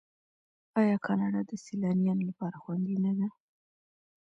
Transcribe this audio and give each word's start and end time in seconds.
آیا 0.79 0.97
کاناډا 1.05 1.41
د 1.47 1.51
سیلانیانو 1.65 2.27
لپاره 2.29 2.55
خوندي 2.63 2.95
نه 3.05 3.11
ده؟ 3.17 3.27